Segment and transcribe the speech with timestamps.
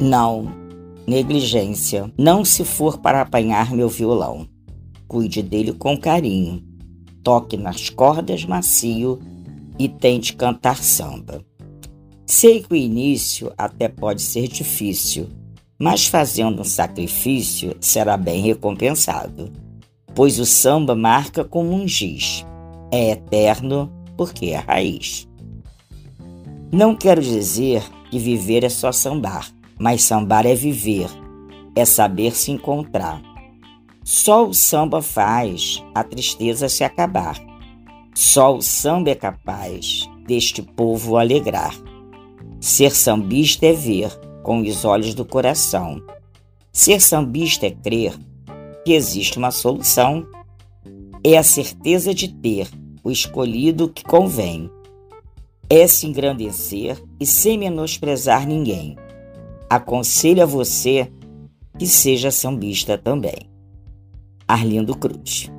[0.00, 0.52] Não,
[1.06, 2.12] negligência.
[2.18, 4.46] Não se for para apanhar meu violão.
[5.06, 6.62] Cuide dele com carinho.
[7.22, 9.20] Toque nas cordas macio
[9.78, 11.44] e tente cantar samba.
[12.26, 15.28] Sei que o início até pode ser difícil,
[15.78, 19.52] mas fazendo um sacrifício será bem recompensado,
[20.14, 22.44] pois o samba marca como um giz.
[22.90, 25.28] É eterno porque é raiz.
[26.72, 29.52] Não quero dizer que viver é só sambar,
[29.84, 31.10] mas sambar é viver,
[31.76, 33.20] é saber se encontrar.
[34.02, 37.38] Só o samba faz a tristeza se acabar.
[38.14, 41.74] Só o samba é capaz deste povo alegrar.
[42.58, 44.08] Ser sambista é ver
[44.42, 46.00] com os olhos do coração.
[46.72, 48.18] Ser sambista é crer
[48.86, 50.26] que existe uma solução.
[51.22, 52.70] É a certeza de ter
[53.02, 54.70] o escolhido que convém.
[55.68, 58.96] É se engrandecer e sem menosprezar ninguém.
[59.68, 61.10] Aconselho a você
[61.78, 63.50] que seja sambista também.
[64.46, 65.50] Arlindo Cruz